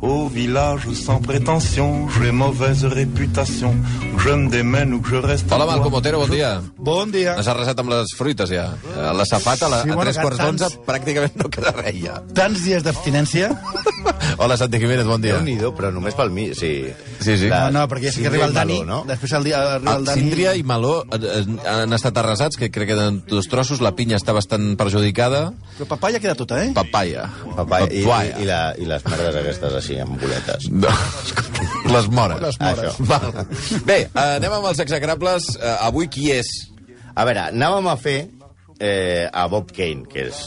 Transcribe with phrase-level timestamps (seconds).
[0.00, 3.74] Au village sans prétention, j'ai mauvaise réputation.
[4.18, 5.50] Je me démène ou que je reste.
[5.50, 5.92] Hola, Malcom.
[5.94, 6.60] Otero, bon dia.
[6.78, 7.34] Bon dia.
[7.34, 8.68] Has arrasat amb les fruites, ja.
[8.94, 11.98] Eh, La safata, a, la, Sí, a tres quarts tants- d'onze, pràcticament no queda res,
[11.98, 12.20] ja.
[12.34, 13.50] Tants dies d'abstinència?
[14.38, 15.34] Hola, Santi Jiménez, bon dia.
[15.34, 16.70] Déu-n'hi-do, però només pel mi, sí.
[17.18, 17.48] Sí, sí.
[17.50, 19.00] No, no, perquè és que arriba el i Dani, Meló, no?
[19.08, 20.20] després el dia arriba el El Dani...
[20.22, 23.80] síndria i meló eh, eh, han estat arrasats, que crec que eren dos trossos.
[23.82, 25.48] La pinya està bastant perjudicada.
[25.78, 26.70] Però papaya queda tota, eh?
[26.74, 27.26] Papaya.
[27.56, 28.38] Papaya, i, Papaya.
[28.38, 30.68] i, i, la, I les merdes aquestes així, amb boletes.
[30.70, 30.92] No,
[31.94, 32.40] les mores.
[32.44, 32.98] Les mores.
[32.98, 33.08] Això.
[33.08, 33.32] Val.
[33.88, 35.54] Bé, eh, anem amb els execrables.
[35.56, 36.52] Eh, avui qui és?
[37.18, 38.18] A veure, anàvem a fer
[38.78, 40.46] eh, a Bob Kane, que és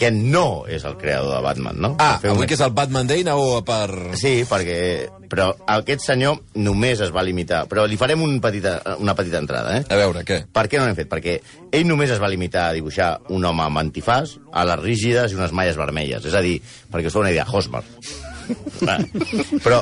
[0.00, 1.88] que no és el creador de Batman, no?
[2.00, 4.14] Ah, fer un- avui que és el Batman Day, aneu per...
[4.16, 4.78] Sí, perquè...
[5.32, 7.62] Però aquest senyor només es va limitar...
[7.68, 9.84] Però li farem un petita, una petita entrada, eh?
[9.92, 10.38] A veure, què?
[10.52, 11.08] Per què no l'hem fet?
[11.12, 11.34] Perquè
[11.76, 15.38] ell només es va limitar a dibuixar un home amb antifàs, a les rígides i
[15.40, 16.24] unes malles vermelles.
[16.28, 16.58] És a dir,
[16.92, 17.82] perquè us fa una idea, Hosmar.
[18.88, 18.98] Va.
[19.64, 19.80] Però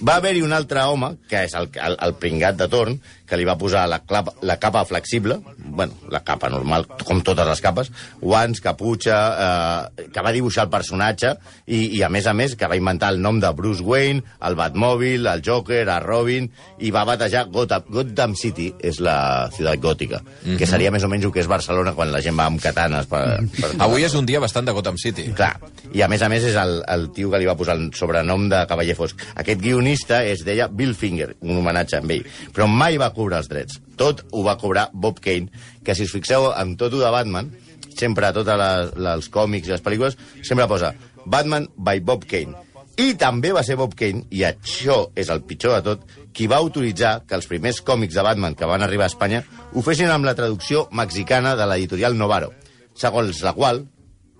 [0.00, 3.46] va haver-hi un altre home, que és el, el, el pringat de torn, que li
[3.48, 7.90] va posar la, clapa, la capa flexible, bueno, la capa normal, com totes les capes,
[8.20, 11.34] guants, caputxa, eh, que va dibuixar el personatge,
[11.66, 14.56] i, i a més a més que va inventar el nom de Bruce Wayne, el
[14.58, 16.48] Batmòbil, el Joker, el Robin,
[16.80, 20.22] i va batejar Gotham, Gotham City, és la ciutat gòtica,
[20.58, 23.08] que seria més o menys el que és Barcelona quan la gent va amb katanes
[23.10, 23.24] per...
[23.58, 25.28] per Avui és un dia bastant de Gotham City.
[25.36, 25.54] Clar,
[25.92, 28.48] i a més a més és el, el tio que li va posar el sobrenom
[28.50, 29.22] de Cavaller Fosc.
[29.38, 33.50] Aquest guionista es deia Bill Finger, un homenatge amb ell, però mai va cobrar els
[33.50, 33.80] drets.
[33.98, 35.50] Tot ho va cobrar Bob Kane,
[35.84, 37.50] que si us fixeu en tot de Batman,
[37.98, 40.16] sempre a tots els còmics i les pel·lícules,
[40.46, 40.94] sempre posa
[41.26, 42.64] Batman by Bob Kane.
[42.98, 46.58] I també va ser Bob Kane, i això és el pitjor de tot, qui va
[46.58, 50.26] autoritzar que els primers còmics de Batman que van arribar a Espanya ho fessin amb
[50.26, 52.50] la traducció mexicana de l'editorial Novaro,
[52.98, 53.84] segons la qual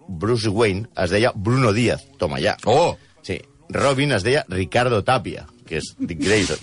[0.09, 2.57] Bruce Wayne es deia Bruno Díaz, toma ja.
[2.67, 2.97] Oh!
[3.23, 3.39] Sí.
[3.69, 6.59] Robin es deia Ricardo Tapia, que és Dick Grayson.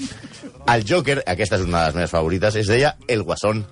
[0.73, 3.66] El Joker, aquesta és una de les meves favorites, es deia El Guasón.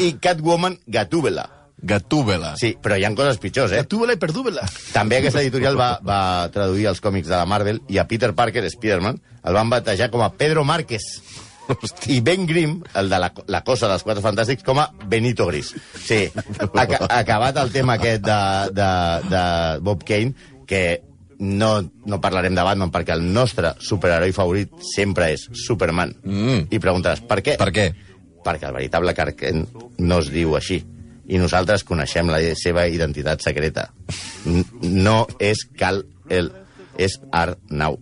[0.00, 1.50] I Catwoman, Gatúbela.
[1.82, 2.54] Gatúbela.
[2.56, 3.82] Sí, però hi ha coses pitjors, eh?
[3.90, 4.64] Túbela i perdúbela.
[4.94, 8.62] També aquesta editorial va, va traduir els còmics de la Marvel i a Peter Parker,
[8.70, 11.08] Spider-Man, el van batejar com a Pedro Márquez.
[12.10, 15.72] I Ben Grimm, el de la, la cosa dels Quatre Fantàstics, com a Benito Gris.
[15.98, 16.24] Sí,
[16.84, 18.40] aca, acabat el tema aquest de,
[18.78, 18.90] de,
[19.30, 19.44] de
[19.82, 20.34] Bob Kane,
[20.66, 21.02] que
[21.42, 26.14] no, no parlarem de Batman perquè el nostre superheroi favorit sempre és Superman.
[26.22, 26.68] Mm.
[26.70, 27.56] I preguntaràs, per què?
[27.58, 27.90] Per què?
[28.42, 29.66] Perquè el veritable Clark Kent
[29.98, 30.80] no es diu així.
[31.32, 33.88] I nosaltres coneixem la seva identitat secreta.
[34.82, 36.50] No és Cal El,
[36.98, 37.98] és Arnau.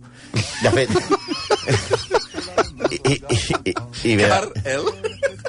[0.61, 0.95] De fet...
[2.91, 3.37] I, i,
[3.71, 3.73] i,
[4.11, 4.27] i, bé,
[4.67, 4.87] el?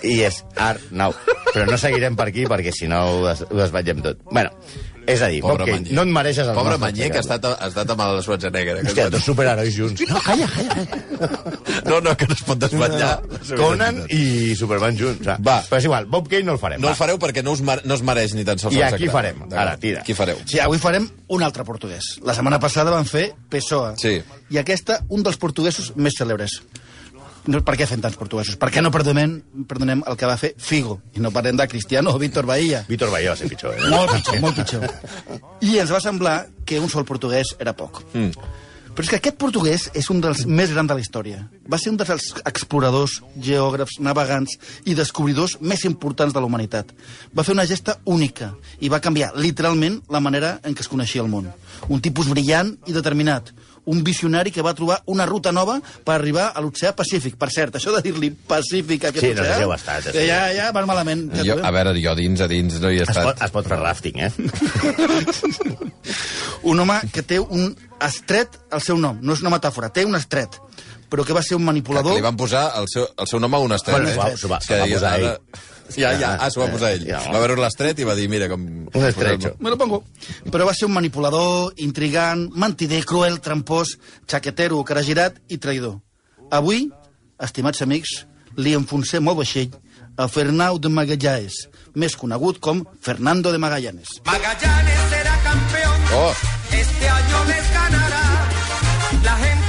[0.06, 1.14] i és Arnau.
[1.50, 4.20] Però no seguirem per aquí perquè si no ho, des, ho desvetllem tot.
[4.30, 4.52] Bueno,
[5.06, 5.92] és a dir, Pobre Manyer.
[5.96, 8.76] no et mereixes el Pobre Manyer, que ha estat, ha estat amb el Schwarzenegger.
[8.82, 10.02] que Hòstia, dos superherois junts.
[10.12, 10.86] No, calla, calla.
[11.86, 13.20] No, no, que no es pot desvetllar.
[13.56, 15.26] Conan i Superman junts.
[15.26, 15.36] Va.
[15.42, 15.56] Va.
[15.68, 16.80] Però és igual, Bob Kane no el farem.
[16.80, 16.92] No va.
[16.94, 19.08] el fareu perquè no, us mar no es mereix ni tan sols I el aquí
[19.12, 19.42] farem.
[19.50, 20.02] Ara, tira.
[20.06, 20.38] Qui fareu?
[20.46, 22.16] Sí, avui farem un altre portuguès.
[22.26, 23.94] La setmana passada van fer Pessoa.
[23.98, 24.18] Sí.
[24.52, 26.60] I aquesta, un dels portuguesos més cèlebres.
[27.50, 28.56] No, per què fem tants portuguesos?
[28.60, 29.34] Per què no perdonem,
[29.68, 31.00] perdonem el que va fer Figo?
[31.18, 32.84] I no parlem de Cristiano o Víctor Bahía.
[32.88, 33.74] Víctor Bayo va ser pitjor.
[33.74, 33.90] Eh?
[33.90, 34.86] Molt pitjor, molt pitjor.
[35.66, 38.04] I ens va semblar que un sol portuguès era poc.
[38.14, 38.30] Mm.
[38.92, 41.38] Però és que aquest portuguès és un dels més grans de la història.
[41.64, 46.92] Va ser un dels exploradors, geògrafs, navegants i descobridors més importants de la humanitat.
[47.32, 48.50] Va fer una gesta única
[48.84, 51.48] i va canviar literalment la manera en què es coneixia el món.
[51.88, 53.54] Un tipus brillant i determinat.
[53.84, 57.34] Un visionari que va trobar una ruta nova per arribar a l'oceà Pacífic.
[57.36, 59.56] Per cert, això de dir-li Pacífic a aquest Sí, no sé oceà...
[59.58, 60.26] si heu estat, això.
[60.28, 61.24] Ja, ja, vas malament.
[61.34, 63.42] Ja Jo, a veure, jo dins, a dins no hi he Es pot, estat.
[63.48, 64.30] es pot fer rafting, eh?
[66.62, 67.72] un home que té un
[68.02, 70.58] estret al seu nom, no és una metàfora, té un estret,
[71.10, 72.14] però que va ser un Que manipulador...
[72.16, 73.96] li van posar el seu, el seu nom a un estret.
[73.98, 74.14] Bueno, eh?
[74.14, 75.38] s'ho va- s'ho va- És s'ho va jo- posar ara- ell.
[75.98, 77.04] Ja, ja, ah, s'ho va posar ell.
[77.08, 77.20] Ja.
[77.32, 78.64] Va veure l'estret i va dir, mira com...
[78.92, 79.54] Un estretxo.
[79.60, 80.02] Me lo pongo.
[80.50, 83.96] Però va ser un manipulador, intrigant, mentider, cruel, trampós,
[84.30, 85.98] xaquetero, caragirat i traïdor.
[86.52, 86.86] Avui,
[87.42, 88.22] estimats amics,
[88.56, 89.72] li enfonsem el vaixell
[90.16, 91.66] a Fernau de Magallanes,
[91.96, 94.18] més conegut com Fernando de Magallanes.
[94.26, 96.10] Magallanes será campeón.
[96.12, 96.34] Oh,
[96.72, 98.48] Este año les ganará.
[99.24, 99.61] La gente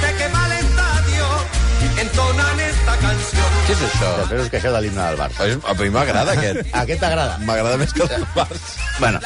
[3.64, 4.08] què és això?
[4.18, 5.46] Després us queixeu de l'himne del Barça.
[5.64, 6.66] A mi m'agrada aquest.
[6.82, 7.38] Aquest t'agrada?
[7.48, 8.74] M'agrada més que el Barça.
[8.98, 9.20] Bueno,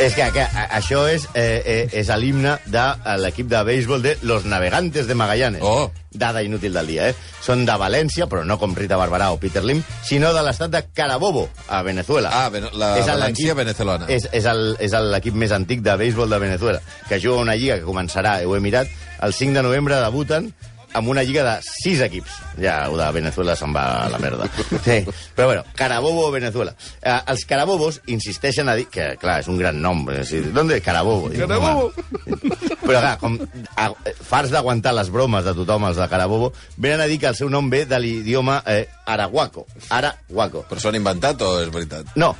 [0.00, 4.14] És que, que això és, eh, eh, és l'himne de eh, l'equip de béisbol de
[4.24, 5.60] Los Navegantes de Magallanes.
[5.60, 5.90] Oh.
[6.10, 7.16] Dada inútil del dia, eh?
[7.44, 10.82] Són de València, però no com Rita Barberà o Peter Lim, sinó de l'estat de
[10.96, 12.32] Carabobo, a Venezuela.
[12.32, 14.08] Ah, la És València venezolana.
[14.08, 18.38] És, és l'equip més antic de béisbol de Venezuela, que juga una lliga que començarà,
[18.46, 18.88] ho he mirat,
[19.22, 20.50] el 5 de novembre debuten
[20.94, 22.38] amb una lliga de sis equips.
[22.60, 24.48] Ja, ho de Venezuela se'n va a la merda.
[24.82, 24.98] Sí,
[25.36, 26.74] però bueno, Carabobo, Venezuela.
[27.00, 28.88] Eh, els carabobos insisteixen a dir...
[28.92, 30.04] Que, clar, és un gran nom.
[30.12, 30.80] És a dir, ¿Dónde?
[30.84, 31.30] Carabobo.
[31.32, 31.92] Dic, Carabobo.
[31.92, 32.72] home.
[32.82, 33.38] Però, clar, com
[33.78, 33.88] a,
[34.26, 37.50] farts d'aguantar les bromes de tothom, els de Carabobo, venen a dir que el seu
[37.52, 39.66] nom ve de l'idioma eh, arahuaco.
[39.90, 40.64] Arahuaco.
[40.68, 42.12] Però s'ho han inventat o és veritat?
[42.18, 42.32] No,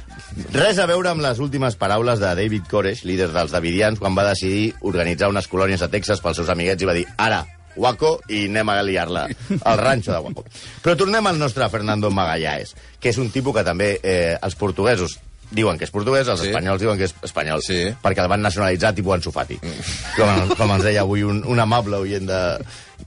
[0.52, 4.26] res a veure amb les últimes paraules de David Koresh, líder dels Davidians, quan va
[4.28, 7.44] decidir organitzar unes colònies a Texas pels seus amiguets i va dir ara,
[7.76, 9.26] Waco, i anem a liar-la
[9.64, 10.44] al ranxo de Waco.
[10.82, 15.18] Però tornem al nostre Fernando Magallanes, que és un tipus que també eh, els portuguesos
[15.52, 16.46] diuen que és portuguès, els Sí.
[16.48, 17.90] espanyols diuen que és espanyol, Sí.
[18.02, 19.58] perquè el van nacionalitzar tipus Ansu Fati.
[20.16, 22.38] Com, com ens deia avui un, un amable oient de...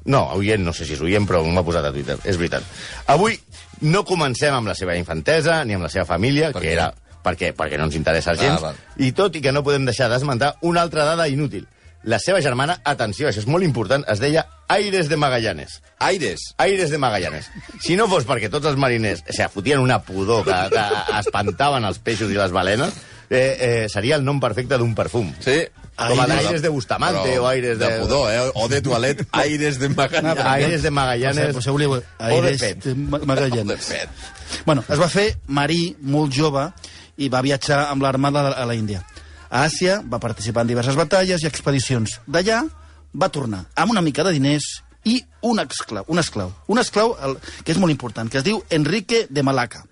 [0.06, 2.62] No, oient, no sé si és oient, però m'ho ha posat a Twitter, és veritat.
[3.10, 3.40] Avui
[3.82, 6.74] no comencem amb la seva infantesa ni amb la seva família, Per que què?
[6.78, 6.92] era
[7.26, 8.76] perquè, perquè no ens interessa gens, Ah, val.
[9.02, 11.66] i tot i que no podem deixar d'esmentar una altra dada inútil.
[12.06, 15.80] La seva germana, atenció, això és molt important, es deia Aires de Magallanes.
[16.00, 16.52] Aires.
[16.62, 17.48] Aires de Magallanes.
[17.82, 20.86] Si no fos perquè tots els mariners se fotien una pudor que, que
[21.20, 22.94] espantaven els peixos i les balenes,
[23.30, 25.34] eh, eh, seria el nom perfecte d'un perfum.
[25.42, 25.64] Sí.
[25.96, 26.44] Com a Aires.
[26.44, 27.88] d'aires de Bustamante Però o aires de...
[27.88, 28.52] De pudor, eh?
[28.60, 30.46] O de toilet, aires de Magallanes.
[30.46, 31.54] Aires de Magallanes.
[31.56, 31.88] Poseu-li
[32.20, 32.84] aires fet.
[32.84, 33.68] de Ma- Magallanes.
[33.68, 34.10] De fet.
[34.66, 36.68] Bueno, es va fer marí molt jove
[37.18, 39.02] i va viatjar amb l'armada a la Índia.
[39.50, 42.20] A Àsia va participar en diverses batalles i expedicions.
[42.28, 42.64] D'allà
[43.16, 44.66] va tornar amb una mica de diners
[45.06, 48.64] i un esclau, un esclau, un esclau el, que és molt important, que es diu
[48.74, 49.84] Enrique de Malaca,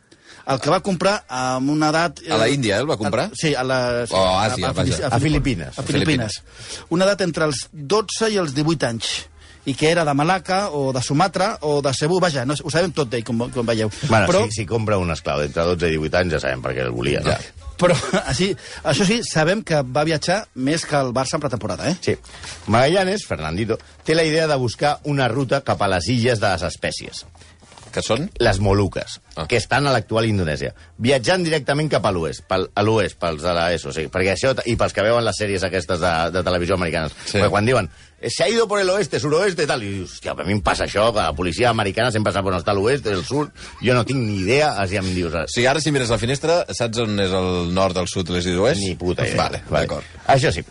[0.50, 2.20] el que va comprar amb una edat...
[2.28, 3.30] A la Índia, eh, el va comprar?
[3.38, 3.78] Sí, a la...
[4.10, 5.08] Sí, O a Àsia, vaja.
[5.08, 5.78] A Filipines.
[5.80, 6.42] A Filipines.
[6.90, 9.14] Una edat entre els 12 i els 18 anys
[9.70, 12.92] i que era de Malaca o de Sumatra o de Cebu, vaja, no, ho sabem
[12.92, 13.88] tot d'ell, com, com veieu.
[14.10, 16.74] Bueno, Però- si, si compra un esclau d'entre 12 i 18 anys ja sabem per
[16.76, 17.32] què el volia, no?
[17.32, 17.62] Ja.
[17.80, 17.96] Però
[18.31, 18.52] així,
[18.84, 21.98] això sí, sabem que va viatjar més que el Barça en pretemporada, eh?
[22.02, 22.18] Sí.
[22.68, 26.68] Magallanes, Fernandito, té la idea de buscar una ruta cap a les illes de les
[26.70, 27.25] espècies.
[27.94, 28.30] Que són?
[28.40, 29.45] les Moluques, Ah.
[29.48, 33.54] que estan a l'actual Indonèsia, viatjant directament cap a l'oest, pel, a l'oest, pels de
[33.54, 37.13] l'ESO, sí, perquè això, i pels que veuen les sèries aquestes de, de televisió americanes,
[37.25, 37.38] Sí.
[37.40, 37.90] perquè quan diuen
[38.22, 40.62] "Eh, se ha ido por el oeste, suroeste, tal, i dius, hòstia, a mi em
[40.62, 43.50] passa això, que la policia americana sempre sap on està l'oest, el sud,
[43.81, 46.66] jo no tinc ni idea, així em dius, O sigui, ara si mires la finestra,
[46.69, 48.81] saps on és el nord, el sud, l'est i l'oest?
[48.81, 49.36] ni puta idea.
[49.38, 50.04] Vale, d'acord.
[50.28, 50.63] Això sí.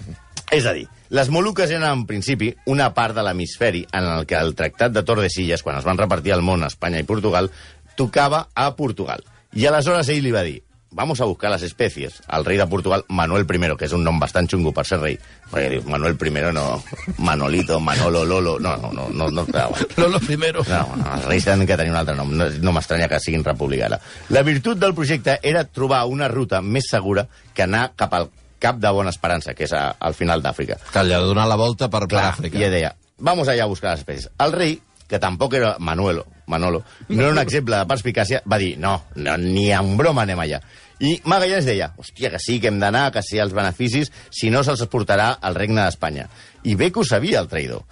[0.50, 4.38] És a dir, les Moluques eren, en principi, una part de l'hemisferi en el que
[4.40, 7.50] el Tractat de Tordesillas, quan es van repartir el món a Espanya i Portugal,
[7.96, 9.24] tocava a Portugal.
[9.52, 10.62] I aleshores ell li va dir,
[10.92, 12.22] vamos a buscar las especies.
[12.32, 15.18] El rei de Portugal, Manuel I, que és un nom bastant xungo per ser rei,
[15.50, 16.82] perquè dius, Manuel I no,
[17.18, 20.64] Manolito, Manolo, Lolo, no, no, no, no, no, no, Lo, lo primero.
[20.68, 22.30] no, no, els reis tenen que tenir un altre nom.
[22.36, 23.98] No, no m'estranya que siguin republicana.
[24.30, 28.30] La virtut del projecte era trobar una ruta més segura que anar cap al
[28.62, 30.78] cap de Bona Esperança, que és a, al final d'Àfrica.
[30.92, 32.60] Que allà ha donat la volta per, per Clar, Àfrica.
[32.60, 34.30] i deia, vamos allà a buscar les especies.
[34.42, 34.78] El rei,
[35.10, 39.36] que tampoc era Manuelo, Manolo, no era un exemple de perspicàcia, va dir, no, no
[39.40, 40.62] ni en broma anem allà.
[41.02, 44.62] I Magallanes deia, hòstia, que sí, que hem d'anar, que sí, els beneficis, si no
[44.62, 46.28] se'ls portarà al regne d'Espanya.
[46.62, 47.82] I bé que ho sabia el traïdor.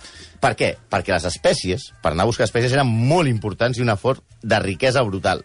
[0.41, 0.69] Per què?
[0.89, 4.61] Perquè les espècies, per anar a buscar espècies, eren molt importants i una font de
[4.63, 5.43] riquesa brutal.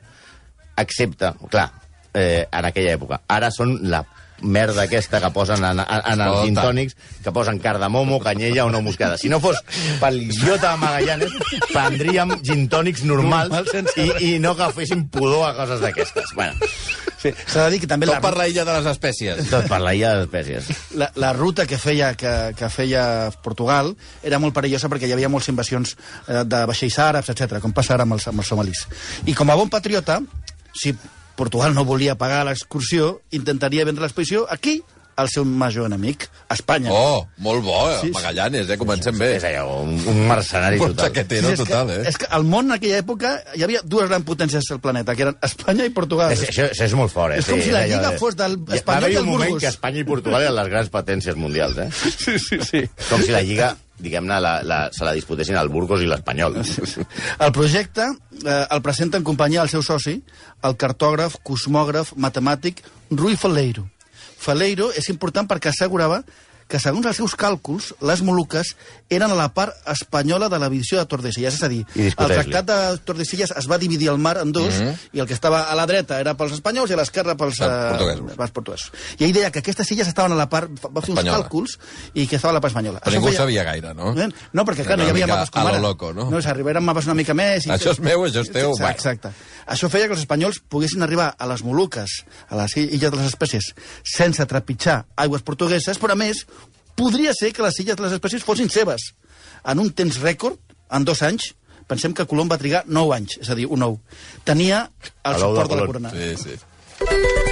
[0.78, 1.72] Excepte, clar,
[2.14, 3.24] eh, en aquella època.
[3.28, 4.04] Ara són la
[4.46, 6.46] merda aquesta que posen en, en, en els Escolta.
[6.46, 6.96] gin tònics,
[7.26, 9.18] que posen cardamomo, canyella o no moscada.
[9.18, 9.60] Si no fos
[10.02, 11.34] pel idiota de Magallanes,
[11.74, 16.32] prendríem gin tònics normals Normal, sense i, i no que fessin pudor a coses d'aquestes.
[16.38, 16.56] Bueno,
[17.26, 17.32] Sí.
[17.50, 19.48] S'ha de dir que també Tot la, per la illa de les espècies.
[19.50, 20.68] tot per la illa de les espècies.
[20.94, 25.30] la, la ruta que feia, que, que feia Portugal era molt perillosa perquè hi havia
[25.34, 25.96] moltes invasions
[26.28, 28.84] eh, de vaixells àrabs, etc, com passa ara amb els, amb els somalis.
[29.26, 30.20] I com a bon patriota,
[30.78, 30.94] si
[31.36, 34.82] Portugal no volia pagar l'excursió, intentaria vendre l'exposició aquí
[35.16, 36.90] al seu major enemic, Espanya.
[36.92, 38.00] Oh, molt bo, eh?
[38.02, 38.14] Sí, sí.
[38.18, 38.76] Magallanes, eh?
[38.78, 39.30] Comencem bé.
[39.38, 41.06] És un, un mercenari Un total.
[41.08, 42.10] xaquetero és total, que, eh?
[42.12, 45.24] És que al món en aquella època hi havia dues grans potències al planeta, que
[45.24, 46.34] eren Espanya i Portugal.
[46.36, 47.40] És, això, això és molt fort, eh?
[47.40, 49.50] És com si la Lliga de- fos del Va Espanyol haver i un el moment
[49.56, 49.64] Burgos.
[49.64, 51.90] que Espanya i Portugal eren les grans potències mundials, eh?
[52.26, 52.84] Sí, sí, sí.
[53.10, 53.72] Com si la Lliga,
[54.02, 56.58] diguem-ne, la, la, se la disputessin el Burgos i l'Espanyol.
[57.46, 58.08] El projecte
[58.44, 60.18] eh, el presenta en companyia del seu soci,
[60.68, 63.86] el cartògraf, cosmògraf, matemàtic Rui Faleiro.
[64.46, 66.22] Faleiro és important perquè assegurava
[66.68, 68.72] que segons els seus càlculs, les Moluques
[69.14, 71.54] eren a la part espanyola de la divisió de Tordesillas.
[71.60, 74.82] És a dir, el tractat de Tordesillas es va dividir el mar en dos, mm
[74.88, 74.96] -hmm.
[75.14, 77.70] i el que estava a la dreta era pels espanyols i a l'esquerra pels, Els
[77.70, 78.32] eh, portuguesos.
[78.38, 78.92] pels portuguesos.
[79.20, 80.70] I ell deia que aquestes illes estaven a la part...
[80.72, 81.38] Va fer uns Espanyola.
[81.38, 81.78] càlculs
[82.16, 83.00] i que estava a la part espanyola.
[83.00, 84.14] Però Això ningú feia- sabia gaire, no?
[84.54, 85.80] No, perquè, clar, no hi havia mapes com a lo ara.
[85.80, 86.30] loco, no?
[86.32, 87.66] No, s'arribaren mapes una mica més...
[87.68, 89.30] I Això és meu, això és teu, Exacte, exacte.
[89.66, 93.32] Això feia que els espanyols poguessin arribar a les Moluques, a les illes de les
[93.32, 93.72] espècies,
[94.06, 96.46] sense trepitjar aigües portugueses, però a més,
[96.96, 99.12] podria ser que les illes de les espècies fossin seves.
[99.66, 100.60] En un temps rècord,
[100.94, 101.54] en dos anys,
[101.90, 104.00] pensem que Colom va trigar 9 anys, és a dir, un nou.
[104.46, 104.86] Tenia
[105.26, 106.14] el suport de la corona.
[106.14, 107.45] Sí, sí.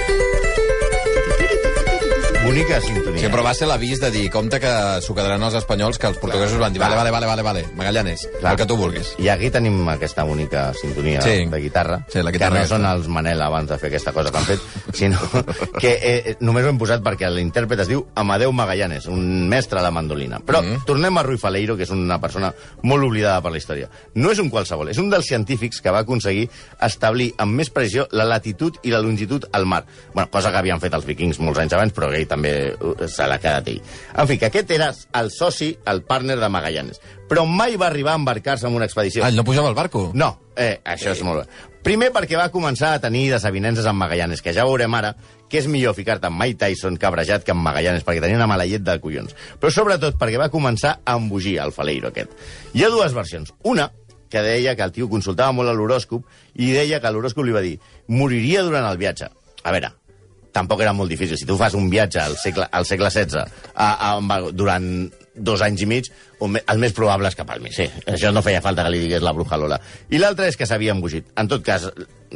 [2.54, 3.18] Bonica sintonia.
[3.18, 4.70] Sí, però va ser l'avís de dir, compte que
[5.02, 8.28] s'ho quedaran els espanyols, que els portuguesos van dir, vale, vale, vale, vale, vale, Magallanes,
[8.38, 8.52] Clar.
[8.52, 9.08] el que tu vulguis.
[9.18, 11.46] I aquí tenim aquesta bonica sintonia Sí.
[11.50, 12.94] de guitarra, Sí, la guitarra que no són aquesta.
[13.00, 14.60] els Manel abans de fer aquesta cosa que han fet,
[14.94, 15.18] sinó
[15.80, 19.90] que eh, només ho hem posat perquè l'intèrpret es diu Amadeu Magallanes, un mestre de
[19.90, 20.38] mandolina.
[20.38, 20.84] Però Mm.
[20.86, 23.88] tornem a Rui Faleiro, que és una persona molt oblidada per la història.
[24.14, 26.48] No és un qualsevol, és un dels científics que va aconseguir
[26.80, 29.84] establir amb més precisió la latitud i la longitud al mar.
[30.14, 33.08] Bueno, cosa que havien fet els vikings molts anys abans, però que ell també eh,
[33.08, 33.82] se l'ha quedat ell.
[34.14, 37.00] En fi, que aquest era el soci, el partner de Magallanes.
[37.28, 39.24] Però mai va arribar a embarcar-se en una expedició.
[39.24, 40.10] Ah, no pujava al barco?
[40.14, 41.70] No, eh, això és molt bé.
[41.84, 45.14] Primer perquè va començar a tenir desavinences amb Magallanes, que ja veurem ara
[45.52, 48.64] que és millor ficar-te amb Mike Tyson cabrejat que amb Magallanes, perquè tenia una mala
[48.64, 49.36] llet de collons.
[49.60, 52.32] Però sobretot perquè va començar a embogir el faleiro aquest.
[52.72, 53.52] Hi ha dues versions.
[53.68, 53.90] Una,
[54.32, 56.24] que deia que el tio consultava molt l'horòscop
[56.58, 57.76] i deia que l'horòscop li va dir
[58.08, 59.28] moriria durant el viatge.
[59.62, 59.92] A veure,
[60.54, 61.38] tampoc era molt difícil.
[61.38, 63.44] Si tu fas un viatge al segle, al segle XVI
[63.74, 64.88] a, a, durant
[65.34, 66.10] dos anys i mig,
[66.44, 67.72] el més probable és que palmi.
[67.74, 69.80] Sí, això no feia falta que li digués la bruja Lola.
[70.14, 71.26] I l'altre és que s'havia embogit.
[71.40, 71.88] En tot cas,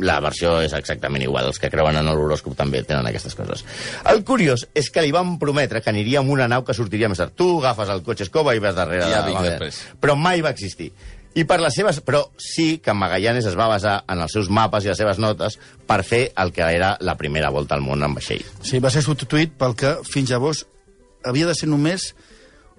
[0.03, 1.51] la versió és exactament igual.
[1.51, 3.65] Els que creuen en l'horòscop també tenen aquestes coses.
[4.11, 7.23] El curiós és que li van prometre que aniria amb una nau que sortiria més
[7.23, 7.37] tard.
[7.39, 9.83] Tu agafes el cotxe escoba i vas darrere ja de vinc després.
[10.03, 10.91] Però mai va existir.
[11.37, 12.01] I per les seves...
[12.05, 15.59] Però sí que Magallanes es va basar en els seus mapes i les seves notes
[15.87, 18.45] per fer el que era la primera volta al món en vaixell.
[18.63, 20.65] Sí, va ser substituït pel que fins llavors
[21.27, 22.13] havia de ser només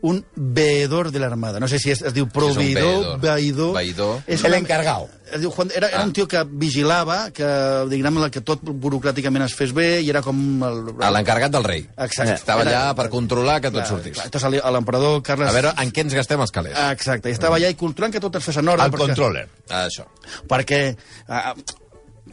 [0.02, 1.60] un veedor de l'armada.
[1.60, 3.74] No sé si es, es diu proveïdor, veïdor...
[3.76, 4.22] Veïdor.
[4.28, 5.10] És encargado.
[5.30, 7.46] Es diu Juan, era, era un tio que vigilava que,
[7.92, 10.40] diguem que tot burocràticament es fes bé i era com...
[10.66, 11.84] El, A l'encarregat del rei.
[11.98, 12.34] Exacte.
[12.40, 14.16] Estava Era- allà per controlar que tot Clar, sortís.
[14.18, 14.26] clar.
[14.32, 15.50] Entonces, el- l'emperador Carles...
[15.52, 16.74] A veure, en què ens gastem els calés?
[16.96, 18.88] Exacte, i estava allà i controlant que tot es fes en ordre.
[18.90, 19.46] El perquè- controller.
[19.70, 20.08] Ah, això.
[20.50, 20.82] perquè,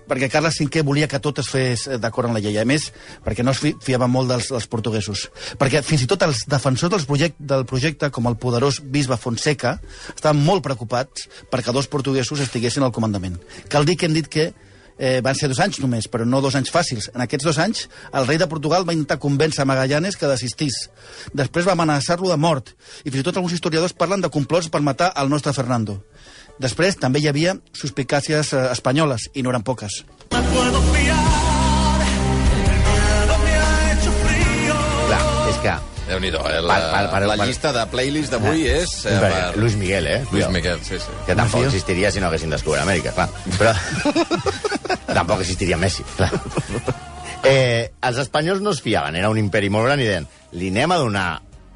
[0.08, 2.58] perquè Carles V volia que tot es fes eh, d'acord amb la llei.
[2.58, 2.90] A més,
[3.24, 5.26] perquè no es fi- fiava molt dels, dels portuguesos.
[5.58, 9.78] Perquè fins i tot els defensors dels project, del projecte, com el poderós bisbe Fonseca,
[10.14, 13.36] estaven molt preocupats perquè dos portuguesos estiguessin al comandament.
[13.68, 14.52] Cal dir que hem dit que
[14.98, 17.10] eh, van ser dos anys només, però no dos anys fàcils.
[17.14, 17.82] En aquests dos anys,
[18.16, 20.86] el rei de Portugal va intentar convèncer Magallanes que desistís.
[21.36, 22.72] Després va amenaçar-lo de mort.
[23.04, 25.98] I fins i tot alguns historiadors parlen de complots per matar el nostre Fernando.
[26.62, 30.02] Després també hi havia suspicàcies eh, espanyoles, i no eren poques.
[30.32, 31.18] Me puedo fiar,
[32.06, 34.78] el miedo me ha hecho frío.
[35.10, 35.20] Clar,
[35.52, 35.76] és que...
[36.06, 36.60] Déu-n'hi-do, eh?
[36.62, 38.92] La, Per- per- per- la per- llista de playlist d'avui és...
[39.10, 39.56] Eh, per...
[39.58, 40.20] Luis Miguel, eh?
[40.30, 40.46] Luis.
[40.54, 41.10] Miguel, sí, sí.
[41.26, 41.72] Que tampoc Confio.
[41.72, 43.26] existiria si no haguessin descobert Amèrica, clar.
[43.58, 43.72] Però
[45.18, 46.30] tampoc existiria Messi, clar.
[47.46, 50.24] Eh, els espanyols no es fiaven, era un imperi molt gran i deien,
[50.56, 51.26] li anem a donar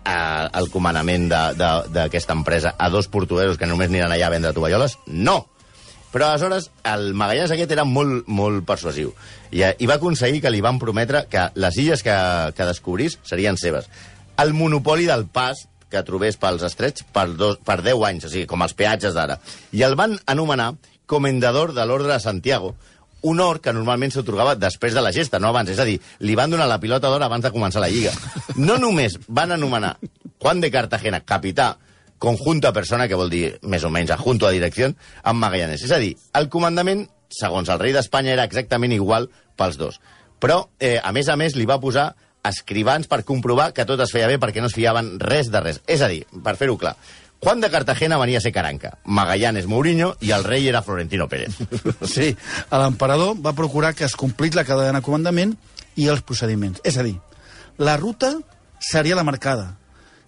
[0.04, 4.98] eh, el comandament d'aquesta empresa a dos portuguesos que només aniran allà a vendre tovalloles?
[5.06, 5.44] No!
[6.10, 9.12] Però aleshores el Magallanes aquest era molt, molt persuasiu
[9.50, 12.16] i, eh, i va aconseguir que li van prometre que les illes que,
[12.56, 13.86] que descobrís serien seves.
[14.40, 18.46] El monopoli del pas que trobés pels estrets per, dos, per 10 anys, o sigui,
[18.50, 19.40] com els peatges d'ara.
[19.74, 20.72] I el van anomenar
[21.10, 22.76] comendador de l'ordre de Santiago,
[23.22, 25.70] un or que normalment s'otorgava després de la gesta, no abans.
[25.70, 28.12] És a dir, li van donar la pilota d'or abans de començar la Lliga.
[28.56, 29.96] No només van anomenar
[30.40, 31.74] Juan de Cartagena capità,
[32.20, 34.90] conjunta persona, que vol dir més o menys adjunto a direcció,
[35.22, 35.84] amb Magallanes.
[35.84, 40.00] És a dir, el comandament, segons el rei d'Espanya, era exactament igual pels dos.
[40.40, 44.12] Però, eh, a més a més, li va posar escrivans per comprovar que tot es
[44.12, 45.82] feia bé perquè no es fiaven res de res.
[45.86, 46.96] És a dir, per fer-ho clar,
[47.40, 51.56] Juan de Cartagena venia a ser Caranca, Magallanes Mourinho i el rei era Florentino Pérez.
[52.04, 52.34] Sí,
[52.70, 55.54] l'emperador va procurar que es complís la cadena de comandament
[55.96, 56.82] i els procediments.
[56.84, 57.14] És a dir,
[57.78, 58.34] la ruta
[58.80, 59.76] seria la marcada.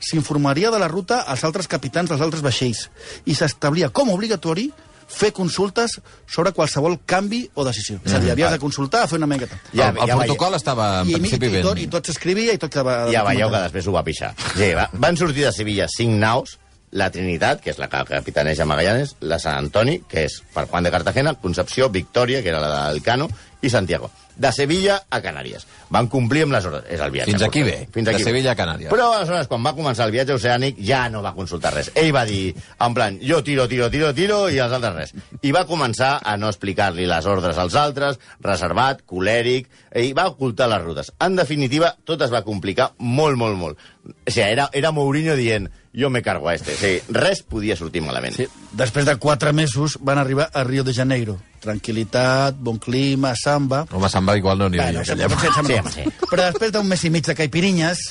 [0.02, 2.88] S'informaria de la ruta als altres capitans dels altres vaixells
[3.28, 4.70] i s'establia com a obligatori
[5.12, 7.98] fer consultes sobre qualsevol canvi o decisió.
[8.06, 9.58] És a dir, havies de consultar, fer una miqueta.
[9.76, 11.84] Ja- el, el ja protocol estava, en I, i, principi, i, tot, ben...
[11.84, 12.96] I tot s'escrivia i tot quedava...
[13.12, 14.32] Ja veieu que després ho va pixar.
[14.56, 14.88] Sí, va.
[15.04, 16.56] Van sortir de Sevilla cinc naus,
[16.92, 20.84] la Trinitat, que és la que capitaneja Magallanes, la Sant Antoni, que és per Juan
[20.84, 23.28] de Cartagena, Concepció, Victòria, que era la del Cano,
[23.62, 24.10] i Santiago.
[24.34, 25.66] de Sevilla a Canàries.
[25.92, 26.86] Van complir amb les ordres.
[26.90, 27.30] És el viatge.
[27.30, 27.86] Fins aquí bé.
[27.92, 28.30] Fins De aquí bé.
[28.30, 28.88] Sevilla a Canàries.
[28.90, 31.90] Però aleshores, quan va començar el viatge oceànic, ja no va consultar res.
[31.94, 35.12] Ell va dir, en plan, jo tiro, tiro, tiro, tiro, i els altres res.
[35.42, 39.68] I va començar a no explicar-li les ordres als altres, reservat, colèric,
[40.00, 41.12] i va ocultar les rutes.
[41.20, 43.78] En definitiva, tot es va complicar molt, molt, molt.
[44.08, 46.74] O sigui, era, era Mourinho dient, jo me cargo a este.
[46.76, 48.36] Sigui, res podia sortir malament.
[48.36, 48.48] Sí.
[48.78, 51.38] Després de quatre mesos van arribar a Rio de Janeiro.
[51.62, 53.84] Tranquilitat, bon clima, samba...
[53.92, 55.04] Home, samba igual no n'hi havia.
[55.06, 55.52] Bueno, potser
[55.92, 58.02] Sí, sí, Però després d'un mes i mig de caipirinyes,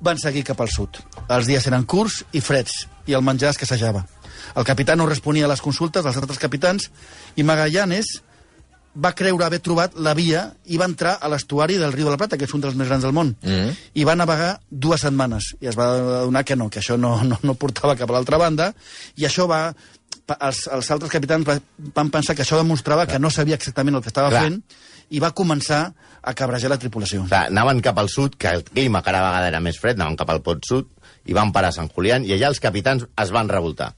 [0.00, 1.00] van seguir cap al sud.
[1.28, 4.06] Els dies eren curts i freds, i el menjar escassejava.
[4.54, 6.90] El capità no responia a les consultes dels altres capitans,
[7.36, 8.20] i Magallanes
[8.94, 12.16] va creure haver trobat la via i va entrar a l'estuari del riu de la
[12.20, 13.72] Plata, que és un dels més grans del món, Mhm.
[13.94, 15.56] i va navegar dues setmanes.
[15.60, 15.88] I es va
[16.20, 18.72] adonar que no, que això no, no, no portava cap a l'altra banda,
[19.16, 19.74] i això va...
[20.40, 21.60] Els, els altres capitans va-
[21.94, 24.44] van pensar que això demostrava que no sabia exactament el que estava Clar.
[24.44, 24.62] fent
[25.10, 27.24] i va començar a cabrejar la tripulació.
[27.26, 30.30] Sigui, anaven cap al sud, que el clima cada vegada era més fred, anaven cap
[30.30, 30.86] al pot sud,
[31.26, 33.94] i van parar a Sant Julián, i allà els capitans es van revoltar.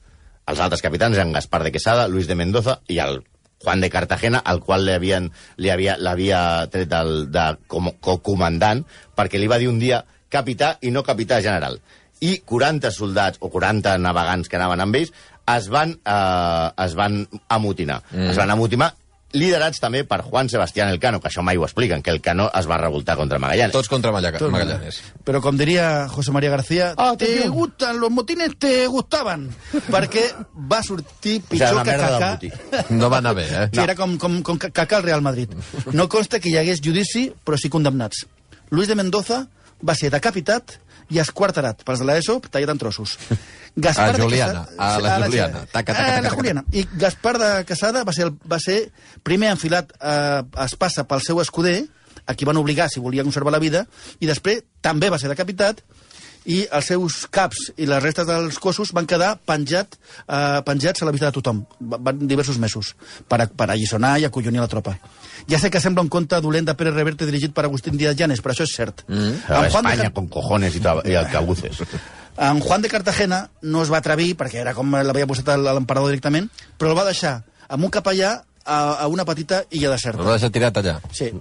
[0.47, 3.21] Els altres capitans eren Gaspar de Quesada, Luis de Mendoza i el
[3.63, 6.41] Juan de Cartagena, al qual li havien, li havia, l'havia
[6.73, 8.83] tret del, de, com, com comandant,
[9.17, 11.79] perquè li va dir un dia capità i no capità general.
[12.21, 15.11] I 40 soldats o 40 navegants que anaven amb ells
[15.47, 18.01] es van, eh, es van amotinar.
[18.11, 18.31] Mm.
[18.31, 18.93] Es van amotinar
[19.33, 22.77] liderats també per Juan Sebastián Elcano, que això mai ho expliquen, que Elcano es va
[22.79, 23.73] revoltar contra Magallanes.
[23.73, 25.01] Tots contra Mallaga- Magallanes.
[25.27, 29.49] Però com diria José María García, Ah, te gustan, los motines te gustaban,
[29.91, 30.23] perquè
[30.71, 32.31] va sortir O sigui, pitjor que merda de Kaká.
[32.35, 32.95] botí.
[32.95, 33.69] No va anar bé, eh?
[33.73, 35.51] Sí, era com, com, com Kaká al Real Madrid.
[35.91, 38.25] No consta que hi hagués judici, però sí condemnats.
[38.69, 39.47] Luis de Mendoza
[39.87, 40.79] va ser decapitat
[41.13, 43.17] i esquarterat pels de l'ESO, tallat en trossos.
[43.77, 45.59] A de Juliana, Quesada- a la Juliana.
[45.71, 46.35] Taca, taca, taca, la taca.
[46.35, 46.63] Juliana.
[46.73, 48.77] I Gaspar de Casada va ser, el, va ser
[49.21, 51.83] primer enfilat a, a Espassa pel seu escuder,
[52.25, 53.85] a qui van obligar si volia conservar la vida,
[54.19, 55.83] i després també va ser decapitat,
[56.47, 61.05] i els seus caps i les restes dels cossos van quedar penjat, eh, penjats a
[61.05, 62.93] la vista de tothom, Va- van diversos mesos,
[63.27, 64.97] per, a- per alliçonar i acollonir la tropa.
[65.47, 68.41] Ja sé que sembla un conte dolent de Pérez Reverte dirigit per Agustín Díaz Llanes,
[68.41, 69.03] però això és cert.
[69.07, 69.43] Mm.
[69.51, 71.83] A Espanya, con cojones i, i alcabuces.
[72.37, 76.51] En Juan de Cartagena no es va atrevir, perquè era com l'havia posat l'emperador directament,
[76.77, 77.31] però el va deixar
[77.67, 80.21] amb un capellà a, a una petita illa deserta.
[80.21, 80.99] va deixar tirat allà.
[81.11, 81.31] Sí.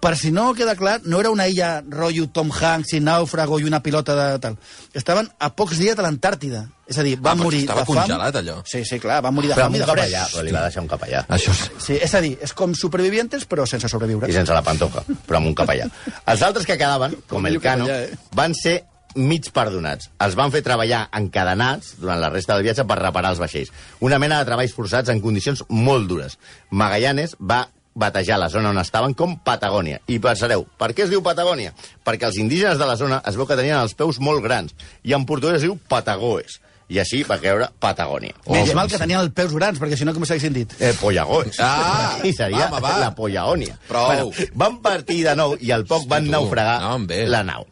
[0.00, 3.64] Per si no queda clar, no era una illa rotllo Tom Hanks i nàufrago i
[3.64, 4.56] una pilota de tal.
[4.94, 6.66] Estaven a pocs dies de l'Antàrtida.
[6.86, 7.96] És a dir, van Ah, morir estava de fam.
[8.04, 8.62] congelat, allò.
[8.64, 10.12] Sí, sí, clar, van morir de Però fam i un de fred.
[10.32, 11.24] però li va deixar un capellà.
[11.28, 11.70] Això és...
[11.82, 14.28] Sí, és a dir, és com supervivientes, però sense sobreviure.
[14.28, 15.88] I sense la pantoja, però amb un capellà.
[16.26, 18.12] Els altres que quedaven, com el Cano, eh?
[18.34, 18.84] van ser
[19.16, 20.10] mig perdonats.
[20.20, 23.72] Els van fer treballar encadenats durant la resta del viatge per reparar els vaixells.
[24.00, 26.36] Una mena de treballs forçats en condicions molt dures.
[26.70, 30.02] Magallanes va batejar la zona on estaven com Patagònia.
[30.12, 31.72] I pensareu, per què es diu Patagònia?
[32.06, 35.16] Perquè els indígenes de la zona es veu que tenien els peus molt grans, i
[35.16, 36.60] en portuguès es diu Patagoes.
[36.86, 38.36] I així va creure Patagònia.
[38.46, 40.76] Oh, mal que tenien els peus grans, perquè si no, com s'haguessin dit?
[40.78, 41.58] Eh, Pollagoes.
[41.58, 42.20] Ah!
[42.22, 42.92] I seria Home, va.
[43.00, 43.74] la Pollaònia.
[43.88, 44.30] Prou.
[44.54, 46.36] van partir de nou i al poc Hosti, van tu.
[46.36, 47.00] naufragar No,
[47.32, 47.66] la nau.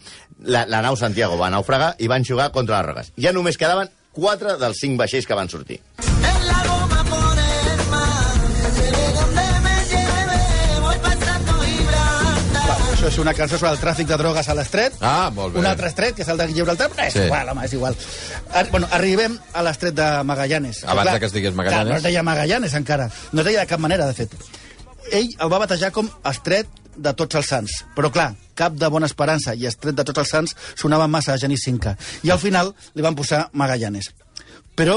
[0.44, 3.12] La, la nau Santiago va naufragar i van jugar contra les roques.
[3.16, 5.78] Ja només quedaven quatre dels cinc vaixells que van sortir.
[13.04, 14.94] Això és una cançó sobre el tràfic de drogues a l'estret.
[15.04, 15.58] Ah, molt bé.
[15.60, 17.18] Un altre estret, que és el de Gibraltar, però és Sí.
[17.26, 17.94] igual, home, és igual.
[18.50, 20.84] Ar bueno, arribem a l'estret de Magallanes.
[20.84, 21.84] Abans de que es digués Magallanes.
[21.84, 23.10] Clar, no es deia Magallanes, encara.
[23.32, 24.32] No es deia de cap manera, de fet.
[25.12, 27.84] Ell el va batejar com estret de tots els sants.
[27.94, 31.38] Però, clar, cap de bona esperança i estret de tots els sants sonava massa a
[31.38, 31.98] Genís Cinca.
[32.22, 34.14] I al final li van posar Magallanes.
[34.74, 34.96] Però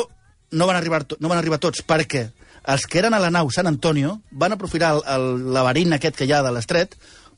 [0.51, 2.31] no van arribar, to- no van arribar tots, perquè
[2.67, 6.23] els que eren a la nau Sant Antonio van aprofitar el, el laberint aquest que
[6.25, 6.95] hi ha de l'estret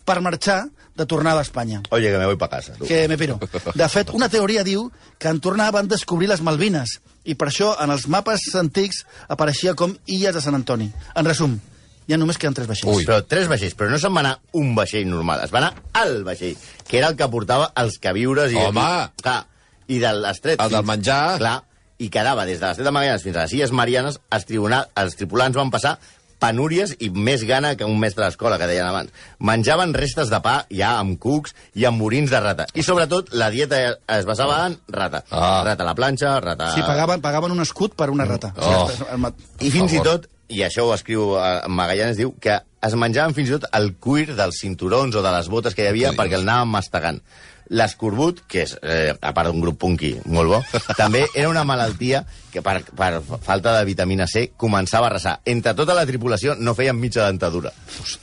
[0.09, 0.63] per marxar
[0.97, 1.83] de tornada a Espanya.
[1.95, 2.73] Oye, que me voy pa casa.
[2.73, 2.85] Tu.
[2.89, 3.37] Que me piro.
[3.75, 4.89] De fet, una teoria diu
[5.21, 6.97] que en tornar van descobrir les Malvines
[7.29, 10.89] i per això en els mapes antics apareixia com Illes de Sant Antoni.
[11.15, 11.55] En resum,
[12.09, 12.89] ja només queden tres vaixells.
[12.89, 13.05] Ui.
[13.05, 16.23] Però tres vaixells, però no se'n va anar un vaixell normal, es va anar al
[16.25, 18.59] vaixell, que era el que portava els queviures i...
[18.59, 18.85] Home!
[18.89, 19.39] I, clar,
[19.87, 20.63] i de l'estret...
[20.63, 21.23] El del menjar.
[21.39, 21.57] Clar,
[21.99, 25.19] i quedava des de l'estret de Magallanes fins a les Illes Marianes, els, tribunal, els
[25.19, 25.97] tripulants van passar
[26.39, 29.11] penúries i més gana que un mestre d'escola, que deien abans.
[29.43, 32.67] Menjaven restes de pa ja amb cucs i amb morins de rata.
[32.73, 33.81] I sobretot la dieta
[34.15, 35.23] es basava en rata.
[35.29, 35.61] Ah.
[35.67, 36.71] Rata a la planxa, rata...
[36.75, 38.53] Sí, pagaven, pagaven un escut per una rata.
[38.57, 38.87] Oh.
[39.59, 43.51] I fins i tot, i això ho escriu eh, Magallanes, diu que es menjaven fins
[43.51, 46.39] i tot el cuir dels cinturons o de les botes que hi havia Què perquè
[46.39, 47.21] el anaven mastegant.
[47.69, 50.59] L'escorbut, que és, eh, a part d'un grup punky molt bo,
[50.97, 55.35] també era una malaltia que per, per falta de vitamina C començava a arrasar.
[55.45, 57.71] Entre tota la tripulació no feien mitja dentadura.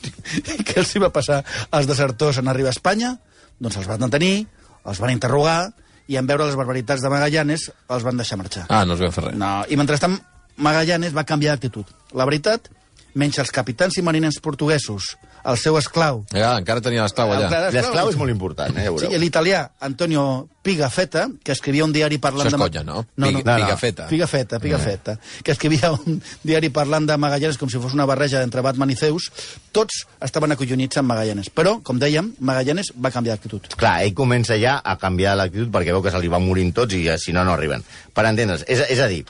[0.67, 3.17] Què els hi va passar als desertors en arribar a Espanya?
[3.63, 4.47] Doncs els van detenir,
[4.85, 5.61] els van interrogar,
[6.07, 8.67] i en veure les barbaritats de Magallanes els van deixar marxar.
[8.71, 9.39] Ah, no es va fer res.
[9.39, 10.19] No, i mentrestant
[10.63, 11.89] Magallanes va canviar d'actitud.
[12.17, 12.71] La veritat,
[13.19, 15.15] menys els capitans i mariners portuguesos,
[15.47, 17.71] el seu esclau, Ja, encara tenia l'esclau allà.
[17.73, 19.21] L'esclau és molt important, eh, ja Sí, veureu.
[19.21, 22.65] l'italià Antonio Pigafetta, que escrivia un diari parlant Això és de...
[22.65, 23.05] conya, no?
[23.17, 24.07] No, Pig- no, Pigafetta.
[24.11, 28.61] Pigafetta, Pigafetta, que escrivia un diari parlant de Magallanes com si fos una barreja entre
[28.67, 29.31] Batman i Zeus.
[29.73, 31.51] Tots estaven acollonits amb Magallanes.
[31.55, 33.71] Però, com dèiem, Magallanes va canviar d'actitud.
[33.79, 36.95] Clar, ell comença ja a canviar l'actitud perquè veu que se li van morint tots
[36.99, 37.85] i eh, si no, no arriben.
[38.13, 38.65] Per entendre's.
[38.67, 39.23] És, és a dir,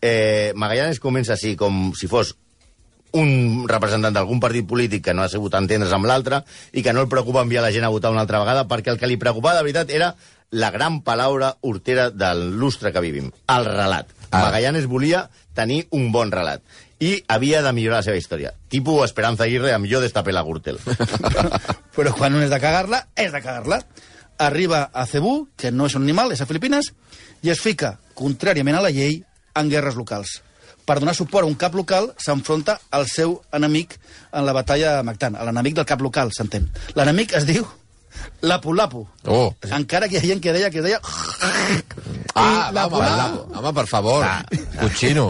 [0.00, 2.34] eh, Magallanes comença així com si fos
[3.16, 6.42] un representant d'algun partit polític que no ha sabut entendre's amb l'altre
[6.72, 9.00] i que no el preocupa enviar la gent a votar una altra vegada perquè el
[9.00, 10.14] que li preocupava de veritat era
[10.50, 14.10] la gran paraula hortera del lustre que vivim, el relat.
[14.30, 14.46] Ah.
[14.46, 16.62] Magallanes volia tenir un bon relat
[17.00, 18.52] i havia de millorar la seva història.
[18.68, 20.78] Tipo Esperanza Aguirre amb jo destapé la Gürtel.
[21.96, 23.80] Però quan un és de cagar-la, és de cagar-la.
[24.40, 26.92] Arriba a Cebú, que no és un animal, és a Filipines,
[27.44, 29.22] i es fica, contràriament a la llei,
[29.56, 30.40] en guerres locals.
[30.90, 33.92] Per donar suport a un cap local, s'enfronta al seu enemic
[34.34, 36.66] en la batalla de Mactan, a l'enemic del cap local, s'entén.
[36.98, 37.62] L'enemic es diu
[38.42, 39.04] Lapu-Lapu.
[39.30, 39.52] Oh.
[39.70, 40.98] Encara que hi ha gent que deia que deia...
[42.34, 43.44] Ah, va, home, Lapu-Lapu.
[43.60, 44.26] home, per favor.
[44.80, 45.28] Cochino.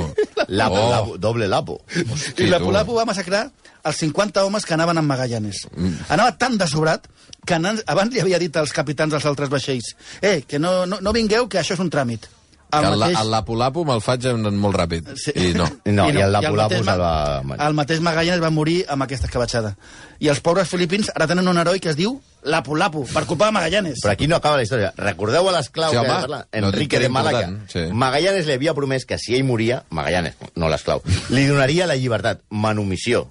[0.48, 0.90] Lapo, Oh.
[0.90, 1.80] lapo, doble lapo.
[1.92, 2.50] Hosti, I tu.
[2.54, 3.50] Lapu-Lapu va massacrar
[3.84, 5.66] els 50 homes que anaven amb Magallanes.
[5.76, 5.94] Mm.
[6.08, 7.06] Anava tan de sobrat
[7.46, 10.98] que anant, abans li havia dit als capitans dels altres vaixells eh, que no, no,
[11.00, 12.28] no vingueu, que això és un tràmit.
[12.72, 13.18] El, mateix...
[13.20, 15.08] el lapu-lapu me'l faig molt ràpid.
[15.18, 15.32] Sí.
[15.34, 15.66] I no.
[15.84, 19.74] No, i el Lapu-Lapu se'l va- El mateix Magallanes va morir amb aquesta escabatxada.
[20.20, 23.52] I els pobres filipins ara tenen un heroi que es diu Lapu-Lapu, per culpa de
[23.52, 23.98] Magallanes.
[24.02, 24.92] Però aquí no acaba la història.
[24.96, 26.08] Recordeu a l'esclau Sí, que home.
[26.08, 26.46] va parlar?
[26.52, 27.50] No, Enrique era de Màlaga.
[27.68, 27.86] sí.
[27.92, 32.40] Magallanes li havia promès que si ell moria, Magallanes, no l'esclau, li donaria la llibertat,
[32.50, 33.28] manumissió.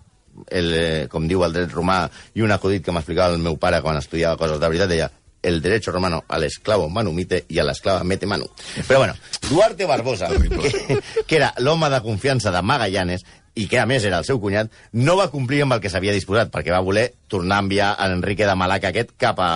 [0.49, 3.81] El, eh, com diu el dret romà, i un acudit que m'explicava el meu pare
[3.83, 5.09] quan estudiava coses de veritat, deia
[5.43, 8.49] el derecho romano al esclavo manumite i a l'esclava mete manu.
[8.87, 9.15] Però bueno,
[9.49, 13.25] Duarte Barbosa, que, que era l'home de confiança de Magallanes,
[13.59, 16.15] i que a més era el seu cunyat, no va complir amb el que s'havia
[16.15, 19.51] disposat, perquè va voler tornar a enviar a Enrique de Malaca aquest cap a,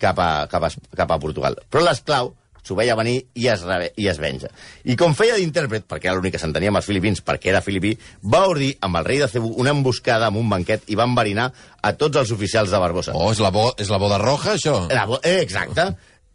[0.00, 1.56] cap a, cap a, cap a Portugal.
[1.70, 2.34] Però l'esclau
[2.68, 4.50] s'ho veia venir i es, rebe, i es venja.
[4.84, 7.94] I com feia d'intèrpret, perquè era l'únic que s'entenia amb els filipins, perquè era filipí,
[8.22, 11.48] va ordir amb el rei de Cebu una emboscada amb un banquet i va enverinar
[11.82, 13.16] a tots els oficials de Barbosa.
[13.16, 14.84] Oh, és la, bo, és la boda roja, això?
[14.92, 15.88] La bo- eh, exacte.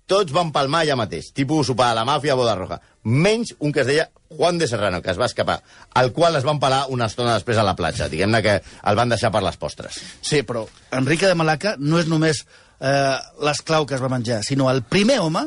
[0.10, 2.82] Tots van palmar allà mateix, tipus sopar a la màfia, boda roja.
[3.08, 5.62] Menys un que es deia Juan de Serrano, que es va escapar,
[5.96, 8.10] al qual es van pelar una estona després a la platja.
[8.12, 10.02] Diguem-ne que el van deixar per les postres.
[10.22, 12.43] Sí, però Enrique de Malaca no és només
[12.84, 13.15] eh,
[13.48, 15.46] l'esclau que es va menjar, sinó el primer home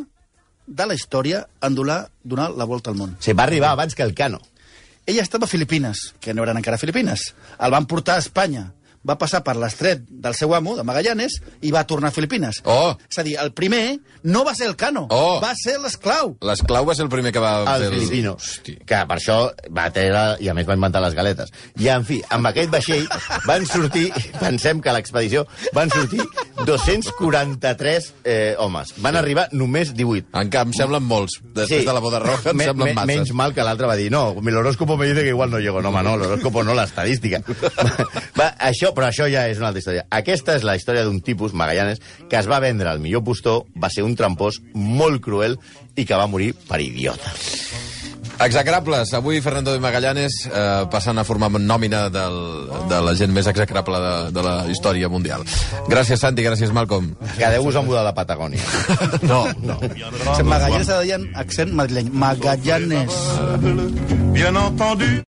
[0.67, 3.17] de la història en donar, donar la volta al món.
[3.21, 4.41] Se va arribar abans que el Cano.
[5.07, 7.33] Ella estava a Filipines, que no eren encara Filipines.
[7.63, 8.73] El van portar a Espanya.
[9.07, 12.61] Va passar per l'estret del seu amo, de Magallanes, i va tornar a Filipines.
[12.65, 12.97] Oh.
[13.09, 15.39] És a dir, el primer no va ser el Cano, Oh.
[15.43, 16.37] va ser l'esclau.
[16.43, 17.91] L'esclau va ser el primer que va el fer...
[17.95, 18.77] filipino, Hosti.
[18.85, 19.39] que per això
[19.71, 21.53] va treure, i a més va inventar les galetes.
[21.79, 23.07] I, en fi, amb aquest vaixell
[23.47, 24.09] van sortir,
[24.43, 26.21] pensem que a l'expedició van sortir
[26.67, 28.93] 243 eh, homes.
[29.03, 30.29] Van arribar només 18.
[30.35, 31.39] En canvi, em semblen molts.
[31.55, 33.13] Després de la boda roja em Me- semblen me- masses.
[33.15, 35.81] Menys mal que l'altre va dir, no, mi l'horóscopo me dice que igual no llego.
[35.83, 37.41] No, home, no, l'horóscopo no, l'estadística.
[38.39, 40.07] va, això, però això ja és una altra història.
[40.11, 43.93] Aquesta és la història d'un tipus, Magallanes, que es va vendre al millor postor, va
[43.93, 45.61] ser un trampós molt cruel
[45.97, 47.37] i que va morir per idiota.
[48.39, 49.13] Execrables.
[49.15, 52.37] Avui Fernando de Magallanes eh, passant a formar nòmina del,
[52.91, 55.45] de la gent més execrable de, de la història mundial.
[55.89, 57.15] Gràcies, Santi, gràcies, Malcolm.
[57.39, 58.61] Quedeu-vos a mudar a la Patagònia.
[59.27, 59.79] No, no.
[60.47, 62.11] Magallanes se deien accent madrileny.
[62.13, 63.17] Magallanes.
[64.37, 65.25] Bien entendu.